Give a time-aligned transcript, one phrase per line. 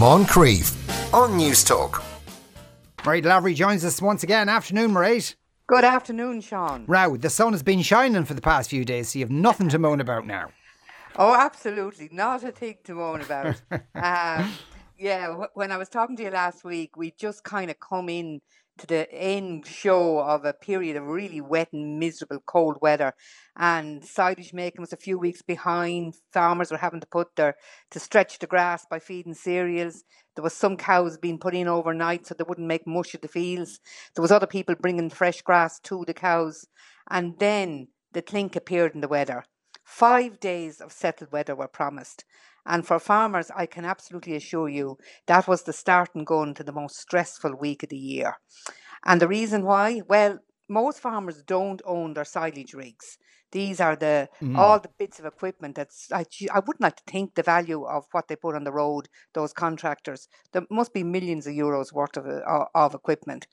[0.00, 0.72] Moncrieff
[1.12, 2.02] on Newstalk.
[3.00, 4.48] Mairead Lavery joins us once again.
[4.48, 5.34] Afternoon, Mairead.
[5.66, 6.86] Good afternoon, Sean.
[6.86, 9.68] Row, the sun has been shining for the past few days, so you have nothing
[9.68, 10.52] to moan about now.
[11.16, 12.08] Oh, absolutely.
[12.10, 13.60] Not a thing to moan about.
[13.94, 14.50] um,
[14.98, 18.40] yeah, when I was talking to you last week, we just kind of come in
[18.80, 23.12] to the end show of a period of really wet and miserable cold weather.
[23.56, 26.14] And silage making was a few weeks behind.
[26.32, 27.56] Farmers were having to put their
[27.90, 30.04] to stretch the grass by feeding cereals.
[30.34, 33.28] There was some cows being put in overnight so they wouldn't make mush of the
[33.28, 33.80] fields.
[34.14, 36.66] There was other people bringing fresh grass to the cows.
[37.10, 39.44] And then the clink appeared in the weather.
[39.90, 42.24] Five days of settled weather were promised.
[42.64, 46.64] And for farmers, I can absolutely assure you that was the start and going to
[46.64, 48.38] the most stressful week of the year.
[49.04, 50.02] And the reason why?
[50.06, 53.18] Well, most farmers don't own their silage rigs.
[53.52, 54.56] These are the mm.
[54.56, 58.06] all the bits of equipment that's I, I wouldn't like to think the value of
[58.12, 59.08] what they put on the road.
[59.34, 63.46] Those contractors, there must be millions of euros worth of uh, of equipment,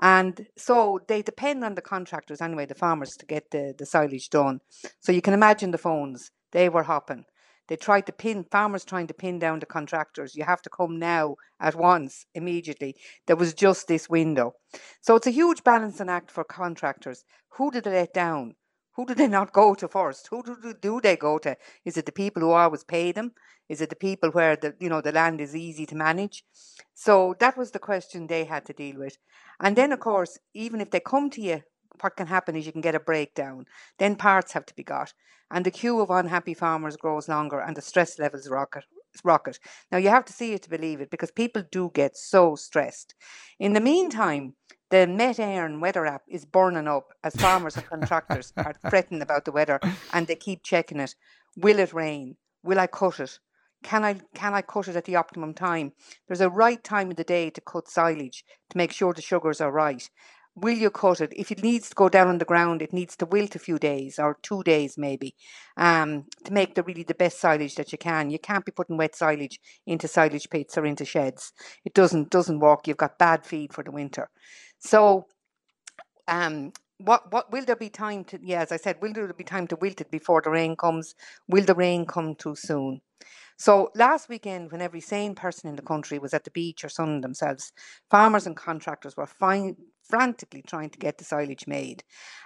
[0.00, 4.30] and so they depend on the contractors anyway, the farmers to get the the silage
[4.30, 4.60] done.
[5.00, 7.24] So you can imagine the phones they were hopping.
[7.70, 10.34] They tried to pin farmers trying to pin down the contractors.
[10.34, 12.96] You have to come now at once, immediately.
[13.26, 14.54] There was just this window.
[15.00, 17.24] So it's a huge balancing act for contractors.
[17.50, 18.56] Who did they let down?
[19.00, 20.26] Who do they not go to first?
[20.26, 21.56] Who do, do they go to?
[21.86, 23.32] Is it the people who always pay them?
[23.66, 26.44] Is it the people where the you know the land is easy to manage?
[26.92, 29.16] So that was the question they had to deal with.
[29.58, 31.62] And then of course, even if they come to you
[32.02, 33.64] what can happen is you can get a breakdown.
[33.98, 35.14] Then parts have to be got,
[35.50, 38.84] and the queue of unhappy farmers grows longer, and the stress levels rocket.
[39.24, 39.58] Rocket.
[39.90, 43.14] Now you have to see it to believe it because people do get so stressed.
[43.58, 44.56] In the meantime,
[44.90, 49.44] the Met Éireann weather app is burning up as farmers and contractors are fretting about
[49.44, 49.78] the weather
[50.12, 51.14] and they keep checking it.
[51.56, 52.36] Will it rain?
[52.62, 53.38] Will I cut it?
[53.82, 55.92] Can I can I cut it at the optimum time?
[56.26, 59.60] There's a right time of the day to cut silage to make sure the sugars
[59.60, 60.08] are right
[60.54, 61.32] will you cut it?
[61.34, 63.78] If it needs to go down on the ground, it needs to wilt a few
[63.78, 65.34] days or two days maybe
[65.76, 68.30] um, to make the really the best silage that you can.
[68.30, 71.52] You can't be putting wet silage into silage pits or into sheds.
[71.84, 72.86] It doesn't doesn't work.
[72.86, 74.28] You've got bad feed for the winter.
[74.80, 75.26] So
[76.28, 79.44] um, what what will there be time to yeah as i said will there be
[79.44, 81.14] time to wilt it before the rain comes
[81.48, 83.00] will the rain come too soon
[83.56, 86.90] so last weekend when every sane person in the country was at the beach or
[86.90, 87.72] sunning themselves
[88.10, 89.76] farmers and contractors were fine,
[90.10, 92.02] frantically trying to get the silage made.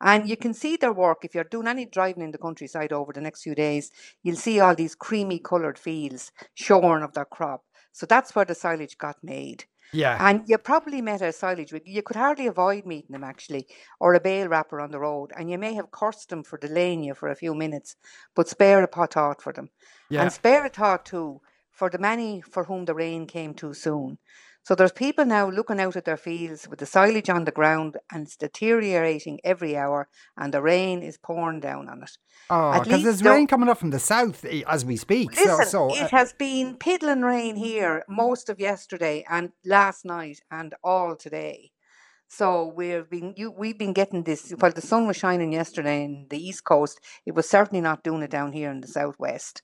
[0.00, 3.12] And you can see their work if you're doing any driving in the countryside over
[3.12, 3.90] the next few days,
[4.22, 7.64] you'll see all these creamy coloured fields shorn of their crop.
[7.92, 9.64] So that's where the silage got made.
[9.92, 10.16] Yeah.
[10.20, 11.82] And you probably met a silage rig.
[11.86, 13.66] You could hardly avoid meeting them actually,
[14.00, 15.32] or a bale wrapper on the road.
[15.36, 17.96] And you may have cursed them for delaying you for a few minutes,
[18.34, 19.70] but spare a pot thought for them.
[20.10, 20.22] Yeah.
[20.22, 21.40] And spare a thought too
[21.70, 24.18] for the many for whom the rain came too soon.
[24.68, 27.96] So there's people now looking out at their fields with the silage on the ground
[28.12, 32.10] and it's deteriorating every hour and the rain is pouring down on it.
[32.50, 35.30] Oh, because there's rain coming up from the south eh, as we speak.
[35.30, 40.04] Listen, so, so uh, it has been piddling rain here most of yesterday and last
[40.04, 41.70] night and all today.
[42.28, 44.50] So we've been you, we've been getting this.
[44.50, 48.20] While the sun was shining yesterday in the east coast, it was certainly not doing
[48.20, 49.62] it down here in the southwest.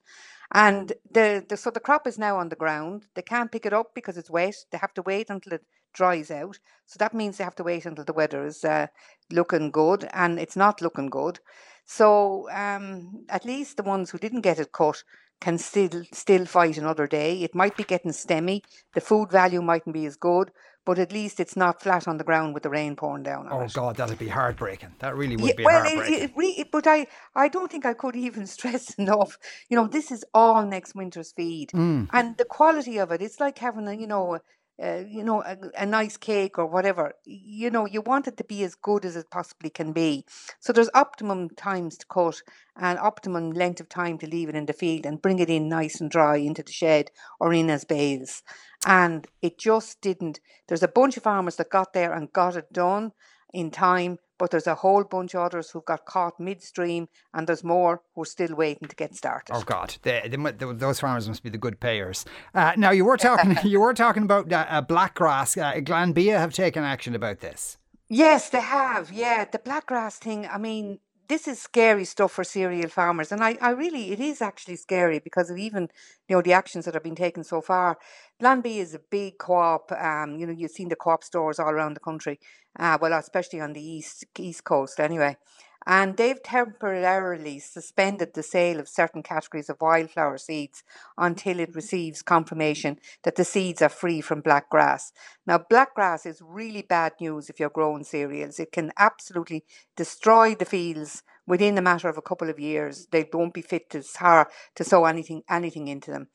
[0.54, 3.06] And the, the so the crop is now on the ground.
[3.14, 4.54] They can't pick it up because it's wet.
[4.72, 6.58] They have to wait until it dries out.
[6.86, 8.88] So that means they have to wait until the weather is uh,
[9.32, 11.40] looking good, and it's not looking good.
[11.86, 15.02] So um, at least the ones who didn't get it cut
[15.40, 17.42] can still still fight another day.
[17.42, 18.62] It might be getting stemmy.
[18.94, 20.52] The food value mightn't be as good,
[20.84, 23.48] but at least it's not flat on the ground with the rain pouring down.
[23.50, 23.72] oh it.
[23.72, 24.90] God, that'd be heartbreaking.
[24.98, 26.14] That really would yeah, be well, heartbreaking.
[26.14, 29.38] It, it, it, but I, I don't think I could even stress enough.
[29.68, 32.08] You know, this is all next winter's feed, mm.
[32.12, 33.22] and the quality of it.
[33.22, 34.38] It's like having a, you know,
[34.82, 37.12] uh, you know, a, a, nice cake or whatever.
[37.24, 40.24] You know, you want it to be as good as it possibly can be.
[40.58, 42.42] So there's optimum times to cut
[42.76, 45.68] and optimum length of time to leave it in the field and bring it in
[45.68, 48.42] nice and dry into the shed or in as bales.
[48.84, 50.40] And it just didn't.
[50.66, 53.12] There's a bunch of farmers that got there and got it done
[53.52, 57.64] in time but there's a whole bunch of others who've got caught midstream, and there's
[57.64, 59.54] more who are still waiting to get started.
[59.54, 62.24] Oh God, they, they, those farmers must be the good payers.
[62.54, 65.60] Uh, now you were talking, you were talking about uh, uh, blackgrass.
[65.60, 67.78] Uh, Glanbia have taken action about this.
[68.08, 69.12] Yes, they have.
[69.12, 70.46] Yeah, the blackgrass thing.
[70.46, 70.98] I mean,
[71.28, 75.18] this is scary stuff for cereal farmers, and I, I really, it is actually scary
[75.18, 75.88] because of even,
[76.28, 77.98] you know, the actions that have been taken so far.
[78.42, 79.92] Glanbia is a big co-op.
[79.92, 82.38] Um, you know, you've seen the co-op stores all around the country.
[82.78, 85.36] Uh, well, especially on the east east coast, anyway.
[85.86, 90.82] And they've temporarily suspended the sale of certain categories of wildflower seeds
[91.18, 95.12] until it receives confirmation that the seeds are free from black grass.
[95.46, 98.58] Now, black grass is really bad news if you're growing cereals.
[98.58, 99.64] It can absolutely
[99.96, 103.06] destroy the fields within a matter of a couple of years.
[103.10, 106.28] They won't be fit to, to sow anything anything into them,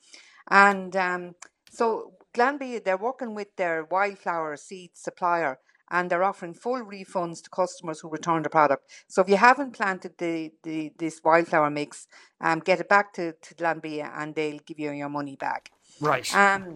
[0.50, 1.36] and um,
[1.72, 5.58] so Glanbia they're working with their wildflower seed supplier
[5.92, 8.90] and they're offering full refunds to customers who return the product.
[9.08, 12.08] So if you haven't planted the, the this wildflower mix,
[12.42, 15.72] um, get it back to, to Glanbia and they'll give you your money back.
[16.00, 16.34] Right.
[16.36, 16.76] Um,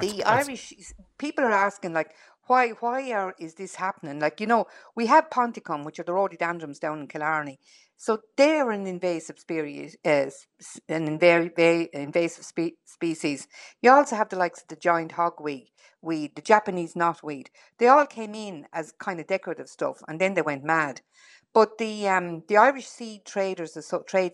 [0.00, 0.74] the that's, Irish
[1.18, 2.12] people are asking like,
[2.46, 4.18] why why are is this happening?
[4.18, 4.66] Like you know,
[4.96, 7.58] we have ponticum, which are the rhododendrons down in Killarney.
[7.96, 10.26] So they're an invasive species, uh,
[10.88, 13.46] an inv- invasive spe- species.
[13.80, 15.68] You also have the likes of the giant hogweed,
[16.02, 17.48] weed, the Japanese knotweed.
[17.78, 21.00] They all came in as kind of decorative stuff, and then they went mad.
[21.52, 23.76] But the um, the Irish Seed Traders
[24.06, 24.32] Trade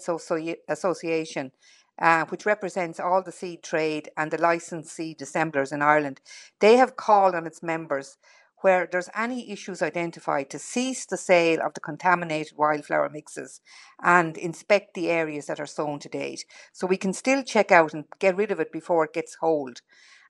[0.69, 1.53] Association,
[2.00, 6.20] uh, which represents all the seed trade and the licensed seed assemblers in Ireland,
[6.61, 8.19] they have called on its members
[8.61, 13.61] where there's any issues identified to cease the sale of the contaminated wildflower mixes
[14.03, 16.44] and inspect the areas that are sown to date.
[16.73, 19.81] So we can still check out and get rid of it before it gets hold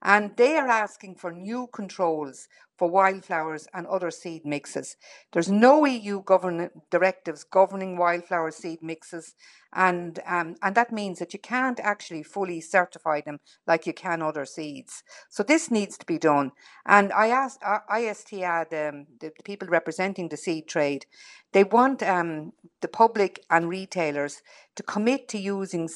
[0.03, 2.49] and they are asking for new controls
[2.79, 4.97] for wildflowers and other seed mixes.
[5.33, 9.35] There's no EU govern- directives governing wildflower seed mixes,
[9.75, 14.23] and um, and that means that you can't actually fully certify them like you can
[14.23, 15.03] other seeds.
[15.29, 16.53] So this needs to be done.
[16.87, 21.05] And I asked uh, ISTAD, um, the people representing the seed trade,
[21.53, 24.41] they want um, the public and retailers
[24.77, 25.89] to commit to using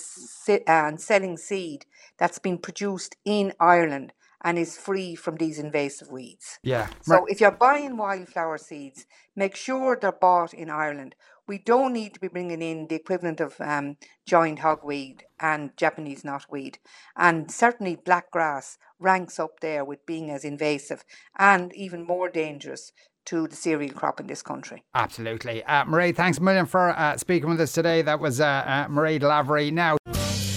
[0.67, 1.87] and selling seed
[2.19, 6.59] that's been produced in Ireland and is free from these invasive weeds.
[6.63, 6.89] Yeah.
[7.03, 7.25] So right.
[7.29, 9.07] if you're buying wildflower seeds,
[9.37, 11.15] make sure they're bought in Ireland.
[11.47, 13.97] We don't need to be bringing in the equivalent of um,
[14.27, 16.77] giant hogweed and Japanese knotweed.
[17.17, 21.05] And certainly black grass ranks up there with being as invasive
[21.37, 22.93] and even more dangerous
[23.25, 24.85] to the cereal crop in this country.
[24.95, 25.63] Absolutely.
[25.65, 28.03] Uh, Mairead, thanks a million for uh, speaking with us today.
[28.03, 29.71] That was uh, uh, Mairead Lavery.
[29.71, 29.97] Now,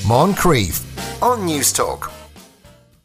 [0.07, 0.83] Moncrieff
[1.21, 2.25] on Newstalk.